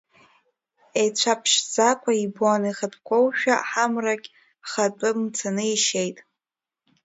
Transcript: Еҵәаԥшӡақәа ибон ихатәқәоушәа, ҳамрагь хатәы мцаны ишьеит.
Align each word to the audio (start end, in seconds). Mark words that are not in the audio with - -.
Еҵәаԥшӡақәа 1.03 2.11
ибон 2.23 2.61
ихатәқәоушәа, 2.69 3.55
ҳамрагь 3.69 4.27
хатәы 4.69 5.09
мцаны 5.19 5.63
ишьеит. 5.73 6.17